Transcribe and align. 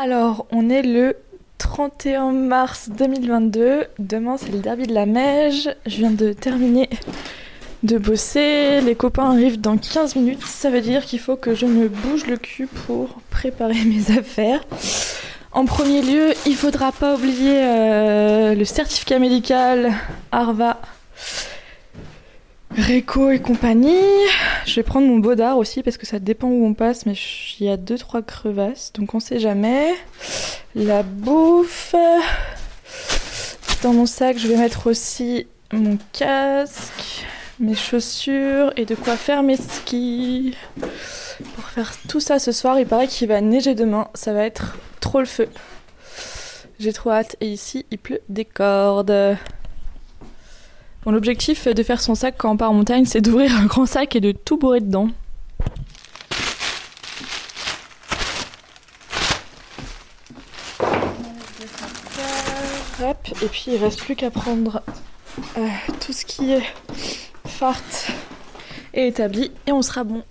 Alors, 0.00 0.46
on 0.52 0.70
est 0.70 0.82
le 0.82 1.16
31 1.58 2.30
mars 2.30 2.88
2022. 2.96 3.86
Demain, 3.98 4.36
c'est 4.36 4.52
le 4.52 4.60
derby 4.60 4.86
de 4.86 4.94
la 4.94 5.06
Meige. 5.06 5.70
Je 5.86 5.96
viens 5.96 6.12
de 6.12 6.32
terminer 6.32 6.88
de 7.82 7.98
bosser. 7.98 8.80
Les 8.80 8.94
copains 8.94 9.28
arrivent 9.32 9.60
dans 9.60 9.76
15 9.76 10.14
minutes. 10.14 10.44
Ça 10.44 10.70
veut 10.70 10.82
dire 10.82 11.04
qu'il 11.04 11.18
faut 11.18 11.34
que 11.34 11.56
je 11.56 11.66
me 11.66 11.88
bouge 11.88 12.26
le 12.28 12.36
cul 12.36 12.68
pour 12.68 13.08
préparer 13.28 13.84
mes 13.86 14.16
affaires. 14.16 14.60
En 15.50 15.64
premier 15.64 16.02
lieu, 16.02 16.32
il 16.46 16.54
faudra 16.54 16.92
pas 16.92 17.16
oublier 17.16 17.56
euh, 17.56 18.54
le 18.54 18.64
certificat 18.64 19.18
médical 19.18 19.92
Arva, 20.30 20.80
Réco 22.76 23.30
et 23.30 23.40
compagnie. 23.40 24.26
Je 24.66 24.74
vais 24.76 24.82
prendre 24.82 25.06
mon 25.06 25.18
baudard 25.18 25.58
aussi 25.58 25.82
parce 25.82 25.96
que 25.96 26.06
ça 26.06 26.18
dépend 26.18 26.48
où 26.48 26.64
on 26.64 26.74
passe, 26.74 27.06
mais 27.06 27.14
il 27.58 27.66
y 27.66 27.70
a 27.70 27.76
deux 27.76 27.98
trois 27.98 28.22
crevasses, 28.22 28.92
donc 28.92 29.14
on 29.14 29.20
sait 29.20 29.38
jamais. 29.38 29.94
La 30.74 31.02
bouffe. 31.02 31.94
Dans 33.82 33.92
mon 33.92 34.06
sac, 34.06 34.38
je 34.38 34.48
vais 34.48 34.56
mettre 34.56 34.88
aussi 34.88 35.46
mon 35.72 35.98
casque, 36.12 37.24
mes 37.60 37.74
chaussures 37.74 38.72
et 38.76 38.84
de 38.84 38.94
quoi 38.94 39.16
faire 39.16 39.42
mes 39.42 39.56
skis. 39.56 40.54
Pour 41.54 41.64
faire 41.64 41.92
tout 42.08 42.20
ça 42.20 42.38
ce 42.38 42.52
soir, 42.52 42.78
il 42.78 42.86
paraît 42.86 43.06
qu'il 43.08 43.28
va 43.28 43.40
neiger 43.40 43.74
demain. 43.74 44.08
Ça 44.14 44.32
va 44.32 44.44
être 44.44 44.76
trop 45.00 45.20
le 45.20 45.26
feu. 45.26 45.48
J'ai 46.78 46.92
trop 46.92 47.10
hâte. 47.10 47.36
Et 47.40 47.48
ici, 47.48 47.86
il 47.90 47.98
pleut 47.98 48.20
des 48.28 48.44
cordes. 48.44 49.36
Bon, 51.04 51.12
L'objectif 51.12 51.68
de 51.68 51.82
faire 51.82 52.00
son 52.00 52.14
sac 52.14 52.34
quand 52.38 52.52
on 52.52 52.56
part 52.56 52.70
en 52.70 52.74
montagne, 52.74 53.04
c'est 53.04 53.20
d'ouvrir 53.20 53.56
un 53.56 53.66
grand 53.66 53.86
sac 53.86 54.16
et 54.16 54.20
de 54.20 54.32
tout 54.32 54.58
bourrer 54.58 54.80
dedans. 54.80 55.08
Et 63.40 63.46
puis 63.46 63.66
il 63.68 63.76
reste 63.76 64.00
plus 64.00 64.16
qu'à 64.16 64.30
prendre 64.30 64.82
euh, 65.56 65.68
tout 66.04 66.12
ce 66.12 66.24
qui 66.24 66.52
est 66.52 66.64
fart 67.46 67.82
et 68.92 69.06
établi 69.06 69.52
et 69.66 69.72
on 69.72 69.82
sera 69.82 70.02
bon. 70.02 70.24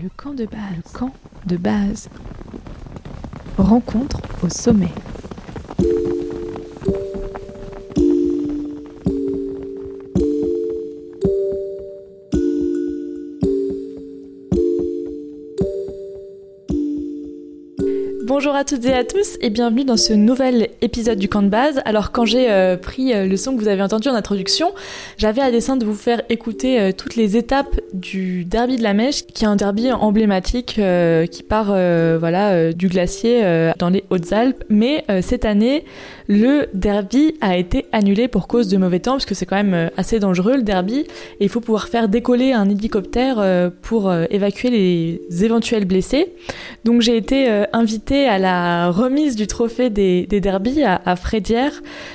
Le 0.00 0.08
camp 0.16 0.34
de 0.34 0.44
base. 0.44 0.60
Le 0.76 0.98
camp 0.98 1.12
de 1.46 1.56
base. 1.56 2.08
Rencontre 3.56 4.20
au 4.44 4.48
sommet. 4.48 4.92
Bonjour 18.38 18.54
à 18.54 18.62
toutes 18.62 18.84
et 18.84 18.94
à 18.94 19.02
tous 19.02 19.36
et 19.40 19.50
bienvenue 19.50 19.84
dans 19.84 19.96
ce 19.96 20.12
nouvel 20.12 20.68
épisode 20.80 21.18
du 21.18 21.28
camp 21.28 21.42
de 21.42 21.48
base. 21.48 21.82
Alors 21.84 22.12
quand 22.12 22.24
j'ai 22.24 22.48
euh, 22.48 22.76
pris 22.76 23.12
euh, 23.12 23.26
le 23.26 23.36
son 23.36 23.56
que 23.56 23.60
vous 23.60 23.66
avez 23.66 23.82
entendu 23.82 24.08
en 24.08 24.14
introduction, 24.14 24.70
j'avais 25.16 25.40
à 25.40 25.50
dessein 25.50 25.76
de 25.76 25.84
vous 25.84 25.96
faire 25.96 26.22
écouter 26.28 26.78
euh, 26.78 26.92
toutes 26.96 27.16
les 27.16 27.36
étapes 27.36 27.80
du 27.92 28.44
derby 28.44 28.76
de 28.76 28.84
la 28.84 28.94
Mèche, 28.94 29.26
qui 29.26 29.42
est 29.42 29.48
un 29.48 29.56
derby 29.56 29.90
emblématique 29.90 30.80
qui 31.30 31.42
part 31.42 31.66
voilà 31.66 32.72
du 32.72 32.86
glacier 32.86 33.42
dans 33.78 33.88
les 33.88 34.04
Hautes-Alpes. 34.10 34.62
Mais 34.68 35.04
cette 35.22 35.44
année, 35.44 35.84
le 36.28 36.68
derby 36.74 37.34
a 37.40 37.56
été 37.56 37.86
annulé 37.90 38.28
pour 38.28 38.46
cause 38.46 38.68
de 38.68 38.76
mauvais 38.76 39.00
temps, 39.00 39.12
parce 39.12 39.26
que 39.26 39.34
c'est 39.34 39.46
quand 39.46 39.56
même 39.56 39.90
assez 39.96 40.20
dangereux 40.20 40.56
le 40.56 40.62
derby, 40.62 41.00
et 41.40 41.44
il 41.44 41.48
faut 41.48 41.60
pouvoir 41.60 41.88
faire 41.88 42.08
décoller 42.08 42.52
un 42.52 42.68
hélicoptère 42.68 43.70
pour 43.82 44.12
évacuer 44.30 44.70
les 44.70 45.44
éventuels 45.44 45.86
blessés. 45.86 46.34
Donc 46.84 47.00
j'ai 47.00 47.16
été 47.16 47.48
invitée 47.72 48.27
à 48.28 48.38
la 48.38 48.90
remise 48.90 49.34
du 49.34 49.46
trophée 49.46 49.90
des, 49.90 50.26
des 50.26 50.40
derbies 50.40 50.82
à, 50.82 51.00
à 51.04 51.16
Frédière. 51.16 51.72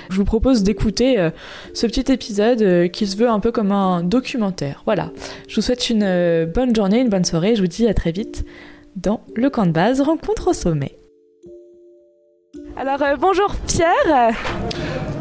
Je 0.09 0.16
vous 0.16 0.23
propose 0.23 0.64
d'écouter 0.64 1.19
euh, 1.19 1.31
ce 1.73 1.88
petit 1.88 2.11
épisode 2.11 2.61
euh, 2.61 2.88
qui 2.88 3.08
se 3.08 3.17
veut 3.17 3.30
un 3.30 3.39
peu 3.39 3.52
comme 3.52 3.72
un 3.72 4.03
documentaire. 4.03 4.84
Voilà. 4.85 5.12
Je 5.47 5.56
vous 5.56 5.62
souhaite 5.62 5.90
une 5.90 6.03
euh, 6.03 6.46
bonne 6.46 6.75
journée, 6.75 7.00
une 7.00 7.09
bonne 7.09 7.25
soirée. 7.25 7.56
Je 7.56 7.62
vous 7.62 7.68
dis 7.68 7.88
à 7.88 7.94
très 7.94 8.12
vite 8.12 8.46
dans 8.96 9.22
le 9.35 9.50
camp 9.50 9.66
de 9.66 9.72
base 9.72 10.01
Rencontre 10.01 10.50
au 10.50 10.53
sommet. 10.53 10.97
Alors 12.78 13.01
euh, 13.01 13.16
bonjour 13.19 13.56
Pierre, 13.68 14.34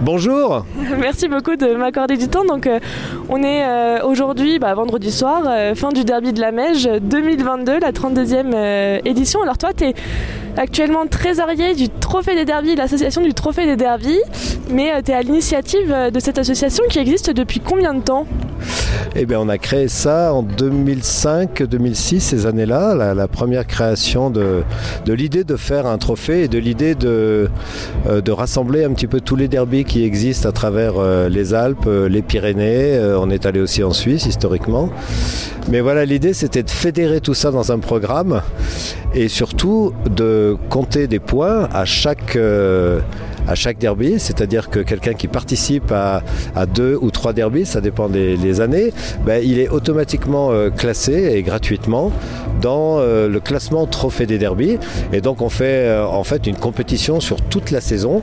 Bonjour 0.02 0.66
merci 0.98 1.28
beaucoup 1.28 1.54
de 1.54 1.74
m'accorder 1.74 2.16
du 2.16 2.26
temps. 2.26 2.44
Donc 2.44 2.66
euh, 2.66 2.80
on 3.28 3.40
est 3.42 3.64
euh, 3.64 4.04
aujourd'hui 4.04 4.58
bah, 4.58 4.74
vendredi 4.74 5.12
soir, 5.12 5.44
euh, 5.46 5.76
fin 5.76 5.90
du 5.90 6.04
derby 6.04 6.32
de 6.32 6.40
la 6.40 6.50
Meige 6.50 6.88
2022, 7.00 7.78
la 7.78 7.92
32e 7.92 8.50
euh, 8.52 8.98
édition. 9.04 9.42
Alors 9.42 9.58
toi 9.58 9.72
tu 9.72 9.84
es 9.84 9.94
actuellement 10.56 11.06
trésorier 11.06 11.74
du 11.74 11.88
Trophée 11.88 12.34
des 12.34 12.44
Derbies, 12.44 12.76
l'association 12.76 13.22
du 13.22 13.34
Trophée 13.34 13.66
des 13.66 13.76
Derbies, 13.76 14.20
mais 14.70 15.02
tu 15.02 15.10
es 15.10 15.14
à 15.14 15.22
l'initiative 15.22 15.90
euh, 15.92 16.10
de 16.10 16.20
cette 16.20 16.38
association 16.38 16.84
qui 16.88 16.98
existe 16.98 17.30
depuis 17.30 17.60
combien 17.60 17.94
de 17.94 18.02
temps? 18.02 18.26
Eh 19.14 19.26
bien, 19.26 19.40
on 19.40 19.48
a 19.48 19.58
créé 19.58 19.88
ça 19.88 20.32
en 20.32 20.42
2005-2006, 20.42 22.20
ces 22.20 22.46
années-là, 22.46 23.14
la, 23.14 23.28
première 23.28 23.66
création 23.66 24.30
de, 24.30 24.62
l'idée 25.06 25.44
de 25.44 25.56
faire 25.56 25.86
un 25.86 25.98
trophée 25.98 26.44
et 26.44 26.48
de 26.48 26.58
l'idée 26.58 26.94
de, 26.94 27.50
euh, 28.06 28.20
de 28.22 28.32
rassembler 28.32 28.84
un 28.84 28.92
petit 28.92 29.06
peu 29.06 29.20
tous 29.20 29.36
les 29.36 29.48
derbies 29.48 29.84
qui 29.84 30.04
existent 30.04 30.48
à 30.48 30.52
travers 30.52 30.94
euh, 30.96 31.28
les 31.28 31.52
Alpes, 31.52 31.86
euh, 31.86 32.08
les 32.08 32.22
Pyrénées. 32.22 32.96
euh, 32.96 33.18
on 33.20 33.28
est 33.28 33.44
allé 33.44 33.60
aussi 33.60 33.84
en 33.84 33.92
Suisse, 33.92 34.24
historiquement. 34.24 34.88
Mais 35.68 35.80
voilà, 35.80 36.04
l'idée, 36.04 36.32
c'était 36.32 36.62
de 36.62 36.70
fédérer 36.70 37.20
tout 37.20 37.34
ça 37.34 37.50
dans 37.50 37.70
un 37.70 37.78
programme 37.78 38.40
et 39.14 39.28
surtout 39.28 39.92
de 40.10 40.41
compter 40.68 41.06
des 41.06 41.20
points 41.20 41.68
à 41.72 41.84
chaque... 41.84 42.36
euh, 42.36 43.00
à 43.48 43.54
chaque 43.54 43.78
derby, 43.78 44.18
c'est-à-dire 44.18 44.70
que 44.70 44.80
quelqu'un 44.80 45.14
qui 45.14 45.28
participe 45.28 45.92
à, 45.92 46.22
deux 46.66 46.96
ou 47.00 47.10
trois 47.10 47.32
derbys, 47.32 47.66
ça 47.66 47.80
dépend 47.80 48.08
des 48.08 48.60
années, 48.60 48.92
ben, 49.26 49.42
il 49.44 49.58
est 49.58 49.68
automatiquement 49.68 50.50
euh, 50.52 50.70
classé 50.70 51.32
et 51.34 51.42
gratuitement 51.42 52.12
dans 52.60 52.98
euh, 52.98 53.28
le 53.28 53.40
classement 53.40 53.86
trophée 53.86 54.26
des 54.26 54.38
derbies. 54.38 54.78
Et 55.12 55.20
donc 55.20 55.42
on 55.42 55.48
fait 55.48 55.88
euh, 55.88 56.06
en 56.06 56.24
fait 56.24 56.46
une 56.46 56.56
compétition 56.56 57.20
sur 57.20 57.40
toute 57.40 57.70
la 57.70 57.80
saison. 57.80 58.22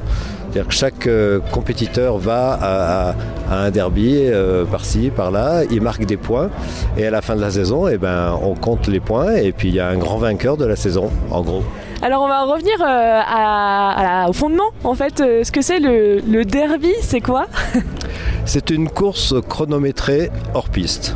C'est-à-dire 0.52 0.68
que 0.68 0.74
chaque 0.74 1.08
euh, 1.08 1.40
compétiteur 1.52 2.18
va 2.18 2.58
à, 2.60 3.16
un 3.52 3.70
derby 3.72 4.16
euh, 4.18 4.66
par-ci, 4.66 5.12
par-là, 5.16 5.64
il 5.70 5.82
marque 5.82 6.06
des 6.06 6.18
points 6.18 6.50
et 6.98 7.06
à 7.06 7.12
la 7.12 7.22
fin 7.22 7.36
de 7.36 7.42
la 7.42 7.52
saison, 7.52 7.88
eh 7.88 7.98
ben, 7.98 8.38
on 8.42 8.56
compte 8.56 8.88
les 8.88 9.00
points 9.00 9.36
et 9.36 9.52
puis 9.52 9.68
il 9.68 9.76
y 9.76 9.80
a 9.80 9.88
un 9.88 9.98
grand 9.98 10.18
vainqueur 10.18 10.58
de 10.58 10.66
la 10.66 10.76
saison, 10.76 11.10
en 11.30 11.42
gros. 11.42 11.64
Alors 12.02 12.22
on 12.24 12.28
va 12.28 12.44
revenir 12.44 12.76
euh, 12.82 12.86
à, 12.86 13.92
à 13.92 14.04
la- 14.24 14.30
au 14.30 14.34
fondement 14.34 14.70
en 14.84 14.96
fait. 14.96 15.20
euh, 15.22 15.44
ce 15.44 15.52
que 15.52 15.62
c'est 15.62 15.80
le, 15.80 16.20
le 16.28 16.46
derby, 16.46 16.94
c'est 17.02 17.22
quoi? 17.22 17.48
C'est 18.46 18.72
une 18.72 18.90
course 18.90 19.36
chronométrée 19.48 20.32
hors 20.56 20.70
piste. 20.70 21.16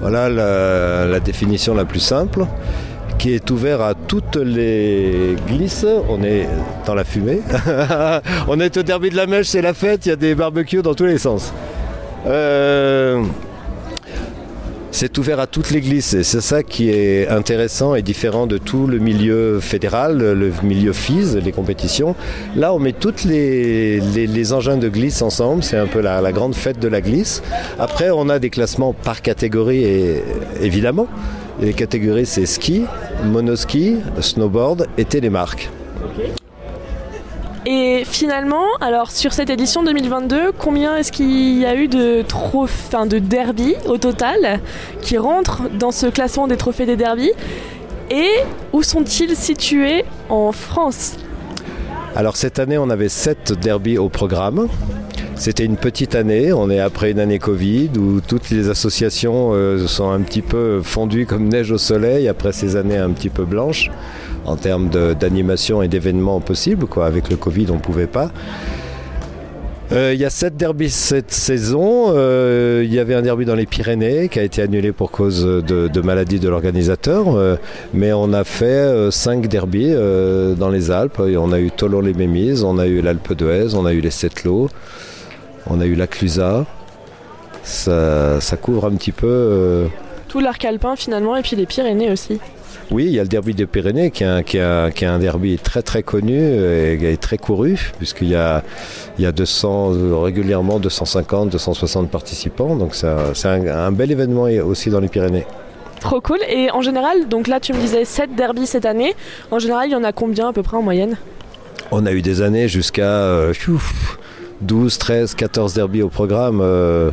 Voilà 0.00 0.28
la, 0.28 1.04
la 1.06 1.18
définition 1.20 1.74
la 1.74 1.84
plus 1.84 1.98
simple, 2.00 2.46
qui 3.18 3.34
est 3.34 3.50
ouverte 3.50 3.80
à 3.80 3.94
toutes 3.94 4.36
les 4.36 5.34
glisses. 5.48 5.84
On 6.08 6.22
est 6.22 6.46
dans 6.86 6.94
la 6.94 7.02
fumée. 7.02 7.40
On 8.48 8.60
est 8.60 8.76
au 8.76 8.82
derby 8.84 9.10
de 9.10 9.16
la 9.16 9.26
Mèche, 9.26 9.46
c'est 9.48 9.62
la 9.62 9.74
fête, 9.74 10.06
il 10.06 10.10
y 10.10 10.12
a 10.12 10.16
des 10.16 10.34
barbecues 10.36 10.82
dans 10.82 10.94
tous 10.94 11.06
les 11.06 11.18
sens. 11.18 11.52
Euh, 12.26 13.24
c'est 14.92 15.16
ouvert 15.18 15.40
à 15.40 15.46
toutes 15.46 15.70
les 15.70 15.80
glisses 15.80 16.14
et 16.14 16.22
c'est 16.22 16.40
ça 16.40 16.62
qui 16.62 16.90
est 16.90 17.28
intéressant 17.28 17.94
et 17.94 18.02
différent 18.02 18.46
de 18.46 18.58
tout 18.58 18.86
le 18.86 18.98
milieu 18.98 19.60
fédéral, 19.60 20.18
le 20.18 20.52
milieu 20.62 20.92
FIS, 20.92 21.36
les 21.42 21.52
compétitions. 21.52 22.14
Là, 22.56 22.74
on 22.74 22.78
met 22.78 22.92
toutes 22.92 23.24
les, 23.24 24.00
les, 24.00 24.52
engins 24.52 24.76
de 24.76 24.88
glisse 24.88 25.22
ensemble, 25.22 25.62
c'est 25.62 25.76
un 25.76 25.86
peu 25.86 26.00
la, 26.00 26.20
la 26.20 26.32
grande 26.32 26.54
fête 26.54 26.78
de 26.78 26.88
la 26.88 27.00
glisse. 27.00 27.42
Après, 27.78 28.10
on 28.10 28.28
a 28.28 28.38
des 28.38 28.50
classements 28.50 28.92
par 28.92 29.22
catégorie 29.22 29.84
et 29.84 30.22
évidemment. 30.60 31.06
Les 31.60 31.74
catégories, 31.74 32.26
c'est 32.26 32.46
ski, 32.46 32.84
monoski, 33.24 33.96
snowboard 34.20 34.86
et 34.96 35.04
télémarque. 35.04 35.70
Et 37.66 38.04
finalement, 38.06 38.64
alors 38.80 39.10
sur 39.10 39.34
cette 39.34 39.50
édition 39.50 39.82
2022, 39.82 40.52
combien 40.56 40.96
est-ce 40.96 41.12
qu'il 41.12 41.58
y 41.58 41.66
a 41.66 41.74
eu 41.74 41.88
de 41.88 42.22
trophées, 42.22 42.96
de 43.06 43.18
derby 43.18 43.74
au 43.86 43.98
total 43.98 44.60
qui 45.02 45.18
rentrent 45.18 45.68
dans 45.68 45.90
ce 45.90 46.06
classement 46.06 46.48
des 46.48 46.56
trophées 46.56 46.86
des 46.86 46.96
derbies? 46.96 47.32
Et 48.10 48.30
où 48.72 48.82
sont-ils 48.82 49.36
situés 49.36 50.04
en 50.30 50.52
France? 50.52 51.16
Alors 52.16 52.36
cette 52.36 52.58
année, 52.58 52.78
on 52.78 52.88
avait 52.88 53.10
7 53.10 53.52
derbies 53.52 53.98
au 53.98 54.08
programme. 54.08 54.68
C'était 55.40 55.64
une 55.64 55.78
petite 55.78 56.16
année, 56.16 56.52
on 56.52 56.68
est 56.68 56.80
après 56.80 57.12
une 57.12 57.18
année 57.18 57.38
Covid 57.38 57.92
où 57.98 58.20
toutes 58.20 58.50
les 58.50 58.68
associations 58.68 59.52
euh, 59.54 59.86
sont 59.86 60.10
un 60.10 60.20
petit 60.20 60.42
peu 60.42 60.82
fondues 60.82 61.24
comme 61.24 61.48
neige 61.48 61.72
au 61.72 61.78
soleil 61.78 62.28
après 62.28 62.52
ces 62.52 62.76
années 62.76 62.98
un 62.98 63.08
petit 63.08 63.30
peu 63.30 63.46
blanches 63.46 63.90
en 64.44 64.56
termes 64.56 64.90
d'animation 64.90 65.80
et 65.80 65.88
d'événements 65.88 66.40
possibles. 66.40 66.84
Avec 67.02 67.30
le 67.30 67.36
Covid, 67.36 67.68
on 67.70 67.76
ne 67.76 67.80
pouvait 67.80 68.06
pas. 68.06 68.30
Euh, 69.92 70.12
Il 70.12 70.20
y 70.20 70.26
a 70.26 70.30
sept 70.30 70.58
derbys 70.58 70.90
cette 70.90 71.32
saison. 71.32 72.08
Euh, 72.14 72.82
Il 72.84 72.92
y 72.92 72.98
avait 72.98 73.14
un 73.14 73.22
derby 73.22 73.46
dans 73.46 73.54
les 73.54 73.64
Pyrénées 73.64 74.28
qui 74.28 74.40
a 74.40 74.42
été 74.42 74.60
annulé 74.60 74.92
pour 74.92 75.10
cause 75.10 75.42
de, 75.42 76.00
maladie 76.02 76.38
de 76.38 76.50
l'organisateur. 76.50 77.58
Mais 77.94 78.12
on 78.12 78.34
a 78.34 78.44
fait 78.44 79.10
cinq 79.10 79.48
derbys 79.48 79.94
dans 80.58 80.68
les 80.68 80.90
Alpes. 80.90 81.18
On 81.18 81.52
a 81.52 81.60
eu 81.60 81.70
Tolon-les-Mémises, 81.70 82.62
on 82.62 82.76
a 82.76 82.86
eu 82.86 83.00
l'Alpe 83.00 83.32
d'Huez, 83.32 83.74
on 83.74 83.86
a 83.86 83.94
eu 83.94 84.00
les 84.00 84.10
Sept-Lots, 84.10 84.68
on 85.70 85.80
a 85.80 85.86
eu 85.86 85.94
la 85.94 86.06
Clusaz. 86.06 86.64
Ça, 87.62 88.40
ça 88.40 88.56
couvre 88.56 88.86
un 88.86 88.92
petit 88.92 89.12
peu. 89.12 89.26
euh, 89.28 89.86
Tout 90.28 90.40
l'arc 90.40 90.64
alpin 90.64 90.96
finalement 90.96 91.36
et 91.36 91.42
puis 91.42 91.56
les 91.56 91.66
Pyrénées 91.66 92.10
aussi. 92.10 92.40
Oui, 92.90 93.04
il 93.06 93.12
y 93.12 93.20
a 93.20 93.22
le 93.22 93.28
derby 93.28 93.54
des 93.54 93.66
Pyrénées 93.66 94.10
qui 94.10 94.24
est 94.24 94.26
un, 94.26 94.42
qui 94.42 94.56
est 94.56 94.62
un- 94.62 94.90
qui 94.90 95.04
est 95.04 95.08
un 95.08 95.18
derby 95.20 95.58
très 95.58 95.82
très 95.82 96.02
connu 96.02 96.36
et, 96.40 97.12
et 97.12 97.16
très 97.16 97.38
couru 97.38 97.92
puisqu'il 97.98 98.28
y 98.28 98.34
a, 98.34 98.64
il 99.18 99.22
y 99.24 99.26
a 99.26 99.32
200, 99.32 100.22
régulièrement 100.22 100.80
250, 100.80 101.50
260 101.50 102.10
participants. 102.10 102.74
Donc 102.74 102.94
c'est 102.94 103.06
un, 103.46 103.92
bel 103.92 104.10
événement 104.10 104.44
aussi 104.66 104.90
dans 104.90 104.98
les 105.00 105.08
Pyrénées. 105.08 105.46
Trop 106.00 106.20
cool. 106.20 106.38
Et 106.48 106.70
en 106.72 106.80
général, 106.82 107.28
donc 107.28 107.46
là 107.46 107.60
tu 107.60 107.72
me 107.74 107.78
disais 107.78 108.04
7 108.04 108.34
derbies 108.34 108.66
cette 108.66 108.86
année. 108.86 109.14
En 109.52 109.58
général, 109.60 109.88
il 109.88 109.92
y 109.92 109.96
en 109.96 110.02
a 110.02 110.12
combien 110.12 110.48
à 110.48 110.52
peu 110.52 110.62
près 110.62 110.76
en 110.78 110.82
moyenne? 110.82 111.16
On 111.92 112.06
a 112.06 112.12
eu 112.12 112.22
des 112.22 112.40
années 112.40 112.66
jusqu'à 112.68 113.02
euh, 113.02 113.52
12, 114.60 114.98
13, 114.98 115.34
14 115.34 115.74
derbies 115.74 116.02
au 116.02 116.08
programme. 116.08 116.60
euh, 116.62 117.10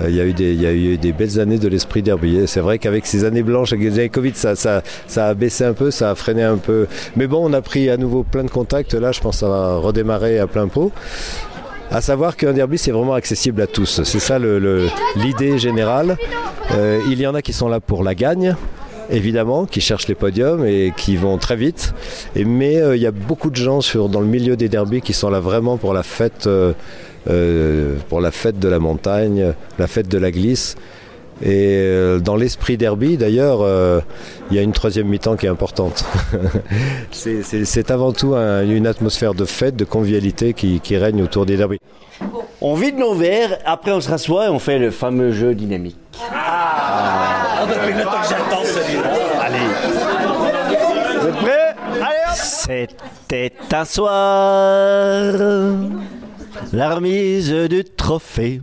euh, 0.00 0.06
Il 0.10 0.14
y, 0.16 0.20
a 0.20 0.24
eu 0.24 0.32
des, 0.32 0.54
y 0.54 0.66
a 0.66 0.72
eu 0.72 0.96
des 0.98 1.12
belles 1.12 1.38
années 1.40 1.58
de 1.58 1.68
l'esprit 1.68 2.02
derby. 2.02 2.42
C'est 2.46 2.60
vrai 2.60 2.78
qu'avec 2.78 3.06
ces 3.06 3.24
années 3.24 3.42
blanches, 3.42 3.72
avec 3.72 3.84
les 3.84 3.98
années 3.98 4.08
Covid, 4.08 4.32
ça, 4.34 4.54
ça, 4.56 4.82
ça 5.06 5.28
a 5.28 5.34
baissé 5.34 5.64
un 5.64 5.72
peu, 5.72 5.90
ça 5.90 6.10
a 6.10 6.14
freiné 6.14 6.42
un 6.42 6.56
peu. 6.56 6.86
Mais 7.16 7.26
bon, 7.26 7.48
on 7.48 7.52
a 7.52 7.62
pris 7.62 7.88
à 7.90 7.96
nouveau 7.96 8.22
plein 8.24 8.44
de 8.44 8.50
contacts. 8.50 8.94
Là, 8.94 9.12
je 9.12 9.20
pense 9.20 9.36
que 9.36 9.40
ça 9.40 9.48
va 9.48 9.76
redémarrer 9.76 10.38
à 10.38 10.46
plein 10.46 10.66
pot. 10.68 10.90
À 11.90 12.00
savoir 12.00 12.36
qu'un 12.36 12.52
derby, 12.52 12.76
c'est 12.76 12.90
vraiment 12.90 13.14
accessible 13.14 13.60
à 13.62 13.66
tous. 13.66 14.02
C'est 14.02 14.18
ça 14.18 14.38
le- 14.38 14.58
le- 14.58 14.88
l'idée 15.16 15.58
générale. 15.58 16.16
Euh, 16.74 16.98
il 17.08 17.20
y 17.20 17.26
en 17.26 17.34
a 17.34 17.42
qui 17.42 17.52
sont 17.52 17.68
là 17.68 17.78
pour 17.78 18.02
la 18.02 18.14
gagne, 18.14 18.56
évidemment, 19.10 19.66
qui 19.66 19.80
cherchent 19.80 20.08
les 20.08 20.14
podiums 20.14 20.64
et 20.66 20.92
qui 20.96 21.16
vont 21.16 21.38
très 21.38 21.56
vite. 21.56 21.94
Et, 22.36 22.44
mais 22.44 22.76
euh, 22.80 22.96
il 22.96 23.02
y 23.02 23.06
a 23.06 23.10
beaucoup 23.10 23.50
de 23.50 23.56
gens 23.56 23.80
sur, 23.80 24.08
dans 24.08 24.20
le 24.20 24.26
milieu 24.26 24.56
des 24.56 24.68
derbies 24.68 25.00
qui 25.00 25.12
sont 25.12 25.30
là 25.30 25.40
vraiment 25.40 25.76
pour 25.76 25.92
la 25.94 26.02
fête, 26.02 26.46
euh, 26.46 26.72
euh, 27.30 27.96
pour 28.08 28.20
la 28.20 28.30
fête 28.30 28.58
de 28.58 28.68
la 28.68 28.78
montagne, 28.78 29.52
la 29.78 29.86
fête 29.86 30.08
de 30.08 30.18
la 30.18 30.30
glisse. 30.30 30.76
Et 31.44 32.16
dans 32.22 32.36
l'esprit 32.36 32.76
derby, 32.76 33.16
d'ailleurs, 33.16 33.58
euh, 33.62 34.00
il 34.50 34.56
y 34.56 34.60
a 34.60 34.62
une 34.62 34.70
troisième 34.72 35.08
mi-temps 35.08 35.34
qui 35.34 35.46
est 35.46 35.48
importante. 35.48 36.04
c'est, 37.10 37.42
c'est- 37.42 37.64
c'est 37.64 37.90
avant 37.90 38.12
tout 38.12 38.34
un- 38.36 38.62
une 38.62 38.86
atmosphère 38.86 39.34
de 39.34 39.44
fête, 39.44 39.74
de 39.74 39.84
convivialité 39.84 40.52
qui, 40.54 40.78
qui 40.80 40.96
règne 40.96 41.22
autour 41.22 41.44
des 41.44 41.56
derbys. 41.56 41.78
On 42.60 42.74
vide 42.74 42.96
nos 42.98 43.14
verres, 43.14 43.58
après 43.66 43.90
on 43.90 44.00
se 44.00 44.08
rassoit 44.08 44.46
et 44.46 44.48
on 44.48 44.60
fait 44.60 44.78
le 44.78 44.92
fameux 44.92 45.32
jeu 45.32 45.56
dynamique. 45.56 45.96
Ah, 46.32 47.43
depuis 47.66 47.92
le 47.94 48.04
temps 48.04 48.20
que 48.22 48.28
j'attends 48.28 48.64
celui-là. 48.64 49.10
Allez. 49.42 49.68
Vous 51.20 51.26
êtes 51.28 51.36
prêts? 51.36 51.74
Allez 51.94 52.24
hop 52.28 52.36
C'était 52.36 53.52
un 53.72 53.84
soir, 53.84 55.32
la 56.72 56.94
remise 56.94 57.50
du 57.52 57.84
trophée. 57.84 58.60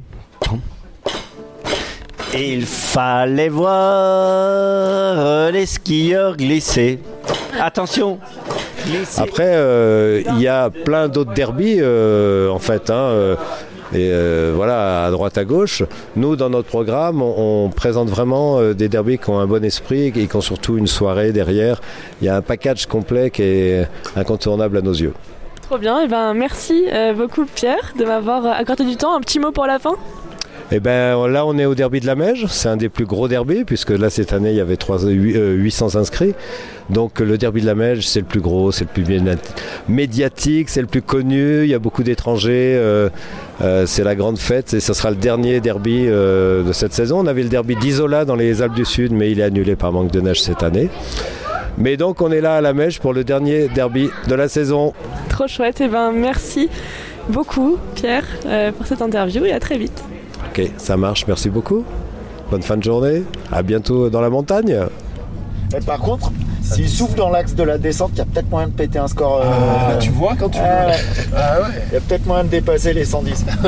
Il 2.34 2.66
fallait 2.66 3.50
voir 3.50 5.52
les 5.52 5.66
skieurs 5.66 6.38
glisser. 6.38 7.00
Attention 7.60 8.20
Glisser. 8.86 9.22
Après, 9.22 9.52
euh, 9.56 10.22
il 10.26 10.40
y 10.42 10.48
a 10.48 10.70
plein 10.70 11.10
d'autres 11.10 11.34
derbies, 11.34 11.80
euh, 11.82 12.50
en 12.50 12.60
fait. 12.60 12.90
hein, 12.90 12.94
euh, 12.94 13.36
et 13.94 14.10
euh, 14.12 14.54
voilà, 14.56 15.06
à 15.06 15.12
droite, 15.12 15.38
à 15.38 15.46
gauche. 15.46 15.84
Nous, 16.16 16.36
dans 16.36 16.50
notre 16.50 16.68
programme, 16.68 17.22
on, 17.22 17.70
présente 17.70 18.10
vraiment 18.10 18.60
euh, 18.60 18.74
des 18.74 18.90
derbies 18.90 19.18
qui 19.18 19.30
ont 19.30 19.40
un 19.40 19.48
bon 19.48 19.64
esprit 19.64 20.08
et 20.08 20.28
qui 20.28 20.36
ont 20.36 20.42
surtout 20.42 20.78
une 20.78 20.88
soirée 20.88 21.32
derrière. 21.32 21.82
Il 22.22 22.26
y 22.26 22.30
a 22.30 22.36
un 22.36 22.42
package 22.42 22.86
complet 22.86 23.30
qui 23.30 23.44
est 23.44 23.88
incontournable 24.16 24.78
à 24.78 24.82
nos 24.82 24.94
yeux. 24.94 25.14
Trop 25.62 25.78
bien. 25.78 26.02
Et 26.02 26.08
ben 26.08 26.34
merci 26.34 26.86
euh, 26.92 27.14
beaucoup 27.14 27.46
Pierre 27.46 27.94
de 27.98 28.06
m'avoir 28.06 28.46
accordé 28.46 28.84
du 28.84 28.96
temps. 28.98 29.16
Un 29.16 29.22
petit 29.22 29.40
mot 29.40 29.52
pour 29.52 29.66
la 29.66 29.80
fin? 29.80 29.96
Et 30.74 30.80
ben 30.80 31.28
là, 31.28 31.46
on 31.46 31.58
est 31.58 31.66
au 31.66 31.76
derby 31.76 32.00
de 32.00 32.06
la 32.08 32.16
Meige. 32.16 32.46
C'est 32.50 32.70
un 32.70 32.78
des 32.78 32.88
plus 32.88 33.06
gros 33.06 33.28
derbys, 33.28 33.66
puisque 33.66 33.90
là, 33.90 34.10
cette 34.10 34.32
année, 34.32 34.52
il 34.52 34.56
y 34.56 34.62
avait 34.62 34.78
trois- 34.78 35.00
huit- 35.06 35.36
euh, 35.36 35.54
800 35.54 35.96
inscrits. 35.98 36.34
Donc, 36.90 37.20
le 37.20 37.38
derby 37.38 37.60
de 37.60 37.66
la 37.66 37.76
Meige, 37.76 38.08
c'est 38.08 38.22
le 38.22 38.26
plus 38.26 38.40
gros, 38.40 38.72
c'est 38.72 38.86
le 38.86 38.90
plus 39.04 39.20
médiatique, 39.90 40.70
c'est 40.70 40.80
le 40.80 40.88
plus 40.88 41.02
connu. 41.02 41.64
Il 41.64 41.70
y 41.70 41.74
a 41.74 41.80
beaucoup 41.80 42.04
d'étrangers. 42.04 42.76
euh, 42.78 43.10
euh, 43.62 43.86
c'est 43.86 44.04
la 44.06 44.16
grande 44.16 44.38
fête 44.40 44.74
et 44.74 44.80
ce 44.80 44.94
sera 44.94 45.10
le 45.10 45.18
dernier 45.18 45.60
derby 45.60 46.06
euh, 46.08 46.64
de 46.64 46.72
cette 46.72 46.94
saison. 46.94 47.20
On 47.20 47.28
avait 47.28 47.44
le 47.44 47.50
derby 47.50 47.76
d'Isola 47.76 48.24
dans 48.26 48.36
les 48.36 48.62
Alpes 48.62 48.74
du 48.74 48.86
Sud, 48.86 49.12
mais 49.12 49.30
il 49.30 49.40
est 49.40 49.44
annulé 49.44 49.76
par 49.76 49.92
manque 49.92 50.12
de 50.12 50.22
neige 50.22 50.42
cette 50.42 50.64
année. 50.64 50.90
Mais 51.78 51.98
donc, 51.98 52.22
on 52.22 52.32
est 52.32 52.42
là 52.42 52.56
à 52.56 52.62
la 52.62 52.74
Meige 52.74 53.00
pour 53.02 53.14
le 53.14 53.24
dernier 53.26 53.68
derby 53.68 54.10
de 54.28 54.36
la 54.36 54.48
saison. 54.48 54.94
Trop 55.30 55.48
chouette. 55.48 55.82
Et 55.82 55.88
ben 55.90 56.12
merci 56.14 56.70
beaucoup 57.30 57.78
Pierre 57.96 58.26
euh, 58.46 58.72
pour 58.72 58.88
cette 58.88 59.02
interview 59.02 59.44
et 59.46 59.52
à 59.52 59.60
très 59.60 59.78
vite. 59.78 60.04
Ok, 60.52 60.72
ça 60.78 60.98
marche. 60.98 61.26
Merci 61.28 61.50
beaucoup. 61.50 61.84
Bonne 62.50 62.62
fin 62.62 62.78
de 62.78 62.84
journée. 62.84 63.24
À 63.52 63.64
bientôt 63.64 64.10
dans 64.10 64.22
la 64.22 64.30
montagne. 64.30 64.76
Mais 65.74 65.80
par 65.80 66.00
contre, 66.00 66.32
s'il 66.62 66.90
souffle 66.90 67.16
dans 67.18 67.30
l'axe 67.30 67.56
de 67.56 67.64
la 67.64 67.78
descente, 67.78 68.12
il 68.14 68.18
y 68.18 68.22
a 68.22 68.26
peut-être 68.26 68.50
moyen 68.50 68.68
de 68.68 68.74
péter 68.74 69.00
un 69.00 69.08
score. 69.08 69.42
euh, 69.42 69.50
Ah, 69.50 69.96
tu 70.00 70.10
vois 70.10 70.36
quand 70.38 70.50
tu 70.50 70.60
ah 70.60 70.88
ouais. 70.88 70.94
Ah 71.36 71.60
ouais 71.62 71.68
Il 71.90 71.94
y 71.94 71.98
a 71.98 72.02
peut-être 72.02 72.26
moyen 72.26 72.44
de 72.44 72.50
dépasser 72.50 72.94
les 72.94 73.06
110. 73.06 73.46
Ah 73.54 73.60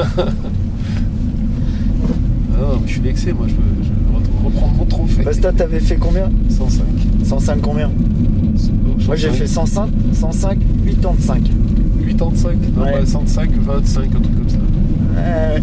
non, 2.60 2.80
mais 2.82 2.88
je 2.88 2.92
suis 2.92 3.02
vexé, 3.02 3.32
moi 3.34 3.48
je 3.48 3.54
veux, 3.54 3.62
je 3.84 3.90
veux 3.90 3.96
re- 4.20 4.46
reprendre 4.46 4.74
mon 4.78 4.86
trophée. 4.86 5.24
Basta, 5.24 5.52
t'avais 5.54 5.80
fait 5.80 5.96
combien? 5.96 6.30
105. 6.50 6.84
105 7.26 7.62
combien? 7.62 7.90
Moi 9.08 9.16
j'ai 9.16 9.30
fait 9.32 9.48
105, 9.48 9.90
105, 10.14 10.58
85. 10.86 11.42
85, 12.08 12.58
non, 12.76 12.84
Ouais. 12.84 12.94
ouais, 13.00 13.06
105, 13.06 13.50
25, 13.60 14.04
un 14.04 14.10
truc 14.10 14.36
comme 14.38 14.50
ça. 14.50 14.58
Ouais. 15.24 15.62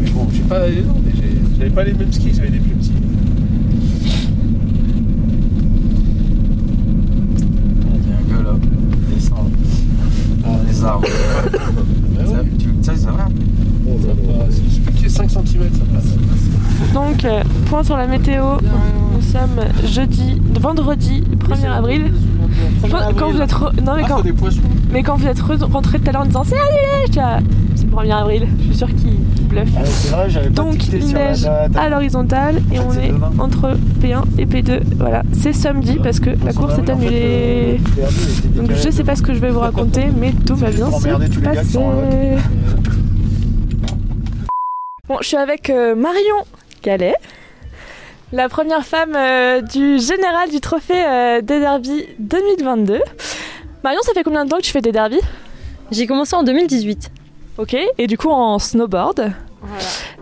Mais 0.00 0.10
bon, 0.10 0.26
j'ai 0.32 0.40
pas, 0.42 0.58
non, 0.60 0.96
mais 1.04 1.12
j'ai- 1.14 1.56
j'avais 1.58 1.70
pas 1.70 1.84
les 1.84 1.92
mêmes 1.94 2.12
skis, 2.12 2.32
j'avais 2.34 2.50
des 2.50 2.58
plus 2.58 2.70
petits. 2.74 2.92
Il 7.94 8.10
y 8.10 8.12
a 8.12 8.16
un 8.18 8.42
gars 8.42 8.50
là, 8.50 8.56
descend 9.14 9.50
dans 10.44 10.60
les 10.68 10.84
arbres. 10.84 11.06
Ah 11.08 12.24
Ça, 12.26 12.32
ouais, 12.32 12.44
tu- 12.58 12.68
ça, 12.82 12.96
ça 12.96 13.10
va 13.12 13.18
ça 13.18 14.08
passe. 14.44 14.60
Il 14.66 14.72
suffit 14.72 14.92
qu'il 14.92 15.02
y 15.02 15.06
ait 15.06 15.08
5 15.08 15.30
cm, 15.30 15.62
ça 15.72 15.84
passe. 15.94 16.92
Donc 16.92 17.24
euh, 17.24 17.42
point 17.66 17.82
sur 17.84 17.96
la 17.96 18.06
météo. 18.06 18.42
Nous 19.14 19.22
sommes 19.22 19.60
jeudi, 19.86 20.40
vendredi 20.60 21.22
1er 21.48 21.68
avril. 21.68 22.12
Je 22.84 22.90
Quand 22.90 23.30
vous 23.30 23.40
êtes 23.40 23.52
re- 23.52 23.82
non 23.82 23.94
mais 23.96 24.02
Ah, 24.04 24.08
quand 24.08 24.22
mais 24.92 25.02
quand 25.02 25.16
vous 25.16 25.26
êtes 25.26 25.40
re- 25.40 25.70
rentré 25.72 25.98
tout 25.98 26.08
à 26.08 26.12
l'heure 26.12 26.22
en 26.22 26.26
disant 26.26 26.44
c'est 26.44 26.56
annulé, 26.56 27.08
j'étais 28.02 28.08
là, 28.08 28.18
c'est 28.20 28.20
le 28.20 28.20
1er 28.20 28.20
avril. 28.20 28.48
Je 28.58 28.64
suis 28.66 28.76
sûre 28.76 28.88
qu'il 28.88 29.46
bluffe. 29.48 29.68
Ah, 29.76 29.80
c'est 29.84 30.08
vrai, 30.10 30.30
j'avais 30.30 30.50
pas 30.50 30.62
Donc 30.62 30.86
il 30.88 31.06
neige 31.14 31.42
date. 31.42 31.76
à 31.76 31.88
l'horizontale 31.88 32.62
et 32.72 32.78
En 32.78 32.90
fait, 32.90 33.10
on 33.12 33.38
est 33.38 33.40
entre 33.40 33.76
P1 34.02 34.22
et 34.38 34.46
P2. 34.46 34.80
Voilà, 34.96 35.22
c'est 35.32 35.52
samedi 35.52 35.98
parce 36.02 36.20
que 36.20 36.30
la 36.44 36.52
course 36.52 36.74
est 36.78 36.82
En 36.82 36.84
fait, 36.84 36.92
annulée. 36.92 37.80
était 37.80 38.48
Donc 38.60 38.70
je 38.72 38.90
sais 38.90 39.02
de- 39.02 39.06
pas 39.06 39.16
ce 39.16 39.22
que 39.22 39.34
je 39.34 39.38
vais 39.38 39.50
vous 39.50 39.60
raconter, 39.60 40.06
mais 40.18 40.32
tout 40.46 40.56
va 40.56 40.70
bien 40.70 40.90
se 40.90 41.38
passer. 41.40 41.78
Bon, 45.08 45.18
je 45.20 45.26
suis 45.28 45.36
avec 45.36 45.70
euh, 45.70 45.94
Marion 45.94 46.44
Gallet, 46.82 47.14
la 48.32 48.48
première 48.48 48.84
femme 48.84 49.14
euh, 49.14 49.60
du 49.60 49.98
général 50.00 50.50
du 50.50 50.60
trophée 50.60 50.94
euh, 51.06 51.40
des 51.40 51.60
derbies 51.60 52.04
2022. 52.18 53.00
Marion, 53.84 54.00
ça 54.02 54.12
fait 54.14 54.24
combien 54.24 54.44
de 54.44 54.50
temps 54.50 54.56
que 54.56 54.62
tu 54.62 54.72
fais 54.72 54.80
des 54.82 54.90
derbies? 54.90 55.20
J'ai 55.92 56.08
commencé 56.08 56.34
en 56.34 56.42
2018. 56.42 57.10
Ok, 57.58 57.74
et 57.96 58.06
du 58.06 58.18
coup 58.18 58.30
en 58.30 58.58
snowboard. 58.58 59.32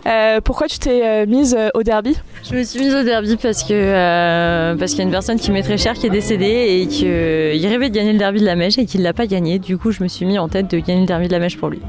Euh, 0.06 0.40
pourquoi 0.40 0.68
tu 0.68 0.78
t'es 0.78 1.02
euh, 1.04 1.26
mise 1.26 1.56
euh, 1.58 1.68
au 1.74 1.82
derby? 1.82 2.16
Je 2.48 2.54
me 2.54 2.62
suis 2.62 2.78
mise 2.78 2.94
au 2.94 3.02
derby 3.02 3.36
parce 3.36 3.64
que 3.64 4.74
parce 4.78 4.92
qu'il 4.92 5.00
y 5.00 5.02
a 5.02 5.04
une 5.04 5.10
personne 5.10 5.38
qui 5.38 5.50
m'est 5.50 5.62
très 5.62 5.76
chère 5.76 5.94
qui 5.94 6.06
est 6.06 6.10
décédée 6.10 6.80
et 6.80 6.86
qu'il 6.86 7.66
rêvait 7.66 7.90
de 7.90 7.94
gagner 7.94 8.12
le 8.12 8.18
derby 8.18 8.40
de 8.40 8.44
la 8.44 8.54
Mèche 8.54 8.78
et 8.78 8.86
qu'il 8.86 9.02
l'a 9.02 9.12
pas 9.12 9.26
gagné. 9.26 9.58
Du 9.58 9.76
coup, 9.78 9.90
je 9.90 10.02
me 10.02 10.08
suis 10.08 10.26
mis 10.26 10.38
en 10.38 10.48
tête 10.48 10.70
de 10.70 10.78
gagner 10.78 11.00
le 11.00 11.06
derby 11.06 11.26
de 11.26 11.32
la 11.32 11.40
Mèche 11.40 11.58
pour 11.58 11.70
lui. 11.70 11.80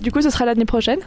Du 0.00 0.12
coup, 0.12 0.22
ce 0.22 0.30
sera 0.30 0.44
l'année 0.44 0.64
prochaine? 0.64 1.00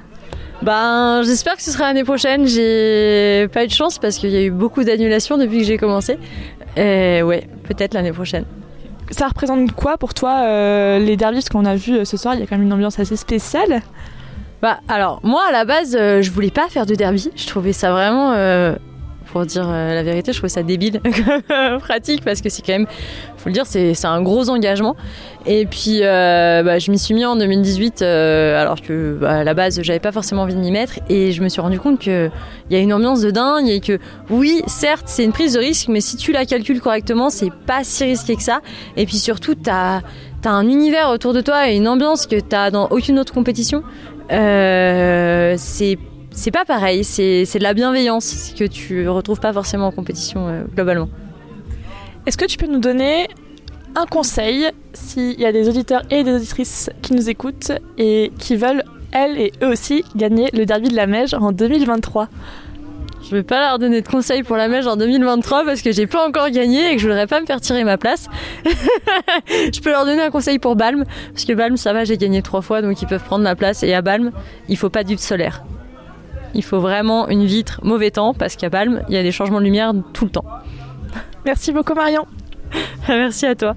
Ben, 0.62 1.22
j'espère 1.24 1.56
que 1.56 1.62
ce 1.62 1.72
sera 1.72 1.86
l'année 1.86 2.04
prochaine. 2.04 2.48
J'ai 2.48 3.48
pas 3.54 3.64
eu 3.64 3.68
de 3.68 3.72
chance 3.72 4.00
parce 4.00 4.18
qu'il 4.18 4.32
y 4.32 4.38
a 4.38 4.42
eu 4.42 4.52
beaucoup 4.52 4.84
d'annulations 4.84 5.38
depuis 5.38 5.60
que 5.60 5.64
j'ai 5.64 5.78
commencé. 5.78 6.18
Et 6.76 7.22
ouais, 7.22 7.48
peut-être 7.64 7.94
l'année 7.94 8.12
prochaine. 8.12 8.46
Ça 9.10 9.28
représente 9.28 9.72
quoi 9.72 9.98
pour 9.98 10.14
toi 10.14 10.42
euh, 10.44 11.00
les 11.00 11.18
derbies 11.18 11.38
Parce 11.38 11.50
qu'on 11.50 11.66
a 11.66 11.76
vu 11.76 11.94
euh, 11.94 12.06
ce 12.06 12.18
soir, 12.18 12.36
il 12.36 12.40
y 12.40 12.44
a 12.44 12.46
quand 12.46 12.56
même 12.56 12.66
une 12.66 12.74
ambiance 12.74 13.00
assez 13.00 13.16
spéciale. 13.16 13.82
Bah 14.62 14.80
alors 14.88 15.20
moi 15.24 15.44
à 15.48 15.52
la 15.52 15.66
base 15.66 15.96
euh, 15.96 16.24
je 16.24 16.32
voulais 16.32 16.50
pas 16.50 16.68
faire 16.68 16.88
de 16.88 16.96
derby, 16.96 17.30
je 17.36 17.46
trouvais 17.46 17.74
ça 17.74 17.92
vraiment 17.92 18.32
Pour 19.32 19.46
dire 19.46 19.68
euh, 19.68 19.94
la 19.94 20.04
vérité, 20.04 20.34
je 20.34 20.38
trouve 20.38 20.50
ça 20.50 20.64
débile 20.64 21.02
pratique 21.80 22.24
parce 22.24 22.42
que 22.42 22.50
c'est 22.50 22.62
quand 22.66 22.74
même, 22.74 22.88
faut 23.38 23.50
le 23.50 23.54
dire, 23.54 23.66
c'est 23.66 24.06
un 24.06 24.22
gros 24.22 24.50
engagement. 24.50 24.96
Et 25.46 25.66
puis, 25.66 26.00
euh, 26.02 26.64
bah, 26.64 26.80
je 26.80 26.92
m'y 26.92 27.00
suis 27.00 27.14
mis 27.14 27.26
en 27.26 27.36
2018, 27.36 28.02
euh, 28.02 28.62
alors 28.62 28.82
que 28.82 29.18
bah, 29.20 29.40
à 29.40 29.44
la 29.44 29.54
base, 29.54 29.82
j'avais 29.82 30.00
pas 30.00 30.12
forcément 30.12 30.44
envie 30.44 30.56
de 30.56 30.60
m'y 30.60 30.72
mettre. 30.72 31.00
Et 31.10 31.32
je 31.32 31.42
me 31.42 31.50
suis 31.50 31.62
rendu 31.62 31.80
compte 31.80 32.00
qu'il 32.00 32.32
y 32.70 32.76
a 32.76 32.80
une 32.80 32.94
ambiance 32.94 33.22
de 33.22 33.32
dingue 33.32 33.70
et 33.70 33.80
que, 33.80 34.00
oui, 34.30 34.62
certes, 34.68 35.06
c'est 35.08 35.24
une 35.24 35.32
prise 35.32 35.54
de 35.54 35.60
risque, 35.60 35.88
mais 35.90 36.02
si 36.02 36.18
tu 36.18 36.32
la 36.32 36.46
calcules 36.46 36.82
correctement, 36.82 37.30
c'est 37.30 37.52
pas 37.66 37.84
si 37.84 38.04
risqué 38.04 38.36
que 38.36 38.44
ça. 38.44 38.62
Et 38.96 39.06
puis 39.06 39.18
surtout, 39.18 39.56
t'as 39.56 40.02
as 40.46 40.50
un 40.50 40.68
univers 40.68 41.10
autour 41.10 41.34
de 41.34 41.42
toi 41.42 41.70
et 41.70 41.76
une 41.76 41.88
ambiance 41.88 42.26
que 42.26 42.40
t'as 42.40 42.72
dans 42.72 42.88
aucune 42.90 43.20
autre 43.20 43.34
compétition. 43.34 43.84
Euh, 44.32 45.56
c'est 45.58 45.98
c'est 46.38 46.52
pas 46.52 46.66
pareil, 46.66 47.04
c'est 47.04 47.46
c'est 47.46 47.58
de 47.58 47.64
la 47.64 47.74
bienveillance 47.74 48.54
que 48.58 48.64
tu 48.64 49.10
retrouves 49.10 49.40
pas 49.40 49.52
forcément 49.52 49.88
en 49.88 49.92
compétition 49.92 50.48
euh, 50.48 50.64
globalement. 50.76 51.10
Est-ce 52.28 52.38
que 52.38 52.46
tu 52.46 52.58
peux 52.58 52.68
nous 52.68 52.80
donner 52.80 53.28
un 53.96 54.06
conseil 54.06 54.70
s'il 54.94 55.40
y 55.40 55.46
a 55.46 55.52
des 55.52 55.68
auditeurs 55.68 56.04
et 56.12 56.24
des 56.24 56.36
auditrices 56.36 56.92
qui 57.02 57.14
nous 57.14 57.28
écoutent 57.28 57.72
et 57.98 58.32
qui 58.38 58.56
veulent, 58.56 58.84
elles 59.12 59.40
et 59.40 59.52
eux 59.64 59.70
aussi, 59.70 60.06
gagner 60.16 60.50
le 60.54 60.66
derby 60.66 60.90
de 60.90 60.96
la 60.96 61.08
Meige 61.08 61.34
en 61.34 61.52
2023 61.52 62.28
Je 63.24 63.36
vais 63.36 63.42
pas 63.42 63.70
leur 63.70 63.80
donner 63.80 64.02
de 64.04 64.08
conseils 64.08 64.44
pour 64.44 64.58
la 64.58 64.68
mèche 64.68 64.86
en 64.86 64.96
2023 64.96 65.66
parce 65.66 65.82
que 65.82 65.92
j'ai 65.92 66.06
pas 66.06 66.28
encore 66.28 66.52
gagné 66.52 66.92
et 66.92 66.96
que 66.98 67.02
je 67.02 67.08
voudrais 67.08 67.26
pas 67.26 67.42
me 67.42 67.48
faire 67.48 67.62
tirer 67.62 67.84
ma 67.84 67.98
place. 67.98 68.28
je 69.48 69.82
peux 69.82 69.90
leur 69.90 70.06
donner 70.06 70.22
un 70.22 70.30
conseil 70.30 70.60
pour 70.60 70.76
Balm 70.76 71.04
parce 71.34 71.46
que 71.46 71.54
Balm 71.54 71.78
ça 71.78 71.94
va, 71.94 72.04
j'ai 72.04 72.18
gagné 72.18 72.44
trois 72.44 72.62
fois 72.62 72.84
donc 72.84 73.02
ils 73.02 73.08
peuvent 73.08 73.24
prendre 73.24 73.44
ma 73.44 73.56
place 73.56 73.82
et 73.82 73.96
à 73.96 74.04
Balm 74.04 74.32
il 74.70 74.78
faut 74.78 74.92
pas 74.92 75.04
d'huile 75.04 75.20
solaire. 75.20 75.64
Il 76.58 76.64
faut 76.64 76.80
vraiment 76.80 77.28
une 77.30 77.46
vitre 77.46 77.80
mauvais 77.84 78.12
temps 78.12 78.34
parce 78.34 78.56
qu'à 78.58 78.70
Balm 78.70 79.02
il 79.08 79.16
y 79.16 79.18
a 79.18 79.24
des 79.24 79.32
changements 79.32 79.60
de 79.60 79.64
lumière 79.66 79.94
tout 80.12 80.26
le 80.26 80.32
temps. 80.32 80.44
Merci 81.46 81.72
beaucoup 81.72 81.94
Marion. 81.94 82.26
Merci 83.08 83.46
à 83.46 83.56
toi. 83.56 83.76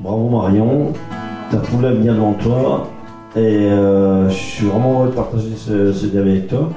Bravo 0.00 0.28
Marion, 0.30 0.92
t'as 1.50 1.58
tout 1.58 1.78
l'avenir 1.80 2.14
devant 2.14 2.32
toi 2.32 2.88
et 3.36 3.40
euh, 3.70 4.28
je 4.30 4.34
suis 4.34 4.66
vraiment 4.66 5.00
heureux 5.00 5.08
de 5.10 5.14
partager 5.14 5.52
ce, 5.56 5.92
ce 5.92 6.18
avec 6.18 6.48
toi. 6.48 6.70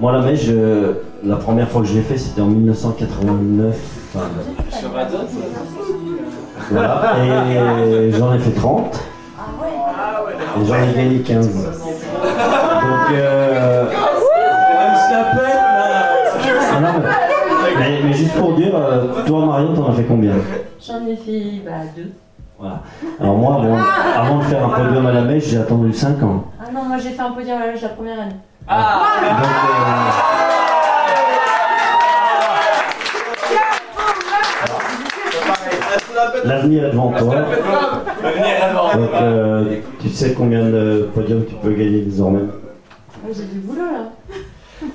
Moi 0.00 0.12
la 0.12 0.20
mèche, 0.20 0.44
je- 0.44 0.92
la 1.24 1.36
première 1.36 1.68
fois 1.70 1.80
que 1.80 1.86
je 1.86 1.94
l'ai 1.94 2.02
fait 2.02 2.18
c'était 2.18 2.40
en 2.42 2.46
1989. 2.48 3.76
enfin, 4.14 4.26
voilà, 6.70 7.14
et 7.24 8.10
j'en 8.12 8.34
ai 8.34 8.38
fait 8.38 8.50
30. 8.50 9.00
Et 10.60 10.66
j'en 10.66 10.74
ai 10.74 10.92
gagné 10.94 11.20
15. 11.20 11.48
Donc 11.54 13.12
euh, 13.12 13.45
mais, 18.06 18.12
juste 18.12 18.34
pour 18.34 18.54
dire, 18.54 18.72
euh, 18.74 19.24
toi 19.26 19.46
Marion 19.46 19.74
t'en 19.74 19.90
as 19.90 19.92
fait 19.92 20.04
combien? 20.04 20.32
J'en 20.84 21.06
ai 21.06 21.16
fait 21.16 21.62
bah, 21.64 21.72
deux. 21.96 22.12
Voilà. 22.58 22.82
Alors 23.20 23.36
moi, 23.36 23.60
bon, 23.62 23.76
avant 23.76 24.38
de 24.38 24.44
faire 24.44 24.64
un 24.64 24.70
podium 24.70 25.04
à 25.06 25.12
la 25.12 25.22
mèche, 25.22 25.46
j'ai 25.48 25.58
attendu 25.58 25.92
5 25.92 26.22
ans. 26.22 26.44
Ah 26.58 26.70
non, 26.72 26.84
moi 26.84 26.96
j'ai 26.98 27.10
fait 27.10 27.20
un 27.20 27.32
podium 27.32 27.60
à 27.60 27.66
la 27.66 27.74
la 27.74 27.88
première 27.88 28.20
année. 28.20 28.36
Donc, 28.68 28.72
euh, 28.72 28.76
L'avenir 36.44 36.86
est 36.86 36.90
devant 36.92 37.12
toi. 37.12 37.34
Donc, 38.94 39.10
euh, 39.14 39.64
tu 40.00 40.08
sais 40.08 40.32
combien 40.32 40.64
de 40.64 41.08
podiums 41.14 41.44
tu 41.44 41.54
peux 41.56 41.72
gagner 41.72 42.00
désormais? 42.02 42.40
J'ai 43.32 43.44
du 43.44 43.58
boulot 43.58 43.82
là. 43.82 44.08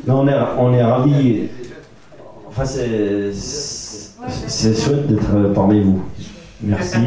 Non, 0.07 0.21
on 0.21 0.27
est, 0.27 0.35
on 0.57 0.73
est 0.73 0.83
ravis. 0.83 1.49
Enfin, 2.51 2.65
c'est 2.65 3.31
c'est 3.33 4.77
chouette 4.77 5.07
d'être 5.07 5.53
parmi 5.55 5.79
vous. 5.81 6.01
Merci. 6.61 6.97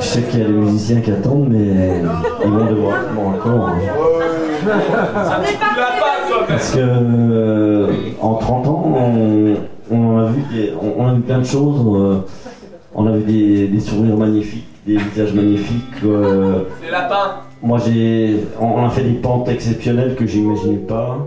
Je 0.00 0.04
sais 0.04 0.22
qu'il 0.22 0.40
y 0.40 0.42
a 0.42 0.46
des 0.46 0.52
musiciens 0.52 1.00
qui 1.00 1.10
attendent, 1.10 1.48
mais 1.48 2.02
ils 2.44 2.50
vont 2.50 2.66
devoir 2.66 2.96
bon, 3.14 3.28
encore. 3.30 3.68
hein. 3.70 3.78
Parce 6.48 6.72
que 6.72 6.78
euh, 6.80 7.92
en 8.20 8.34
30 8.34 8.66
ans, 8.66 8.84
on, 8.94 9.54
on 9.90 10.18
a 10.18 10.24
vu 10.26 10.42
des- 10.52 10.72
on, 10.80 11.02
on 11.02 11.08
a 11.08 11.14
vu 11.14 11.20
plein 11.20 11.38
de 11.38 11.44
choses. 11.44 11.80
euh, 11.96 12.18
on 12.94 13.06
a 13.06 13.12
vu 13.12 13.22
des, 13.22 13.68
des 13.68 13.80
sourires 13.80 14.16
magnifiques, 14.16 14.66
des 14.86 14.96
visages 14.96 15.32
magnifiques. 15.32 16.02
euh, 16.04 16.64
Les 16.84 16.90
lapins 16.90 17.36
moi, 17.62 17.78
j'ai, 17.78 18.40
on 18.60 18.66
on 18.66 18.86
a 18.86 18.90
fait 18.90 19.02
des 19.04 19.14
pentes 19.18 19.48
exceptionnelles 19.48 20.14
que 20.16 20.26
j'imaginais 20.26 20.78
pas. 20.78 21.18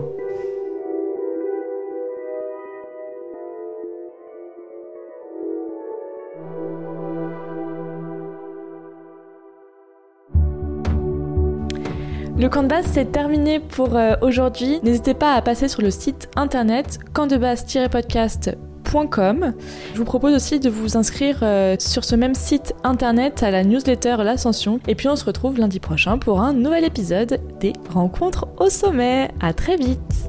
Le 12.44 12.50
camp 12.50 12.62
de 12.62 12.68
base, 12.68 12.84
c'est 12.92 13.10
terminé 13.10 13.58
pour 13.58 13.96
euh, 13.96 14.16
aujourd'hui. 14.20 14.78
N'hésitez 14.82 15.14
pas 15.14 15.32
à 15.32 15.40
passer 15.40 15.66
sur 15.66 15.80
le 15.80 15.90
site 15.90 16.28
internet 16.36 16.98
campdebase-podcast.com. 17.14 19.54
Je 19.94 19.98
vous 19.98 20.04
propose 20.04 20.34
aussi 20.34 20.60
de 20.60 20.68
vous 20.68 20.98
inscrire 20.98 21.38
euh, 21.40 21.76
sur 21.78 22.04
ce 22.04 22.14
même 22.14 22.34
site 22.34 22.74
internet 22.84 23.42
à 23.42 23.50
la 23.50 23.64
newsletter 23.64 24.16
L'Ascension. 24.18 24.78
Et 24.86 24.94
puis 24.94 25.08
on 25.08 25.16
se 25.16 25.24
retrouve 25.24 25.58
lundi 25.58 25.80
prochain 25.80 26.18
pour 26.18 26.42
un 26.42 26.52
nouvel 26.52 26.84
épisode 26.84 27.40
des 27.60 27.72
Rencontres 27.88 28.46
au 28.58 28.68
sommet. 28.68 29.30
À 29.40 29.54
très 29.54 29.76
vite 29.76 30.28